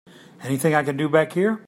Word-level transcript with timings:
Anything 0.41 0.73
I 0.73 0.81
can 0.83 0.97
do 0.97 1.07
back 1.07 1.31
here? 1.33 1.59